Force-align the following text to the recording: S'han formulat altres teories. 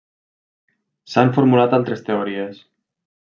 S'han 1.11 1.29
formulat 1.37 1.77
altres 1.79 2.03
teories. 2.09 2.63